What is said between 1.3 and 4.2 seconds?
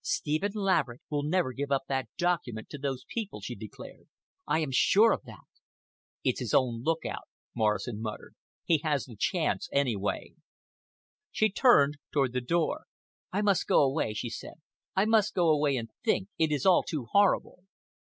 give up that document to those people," she declared.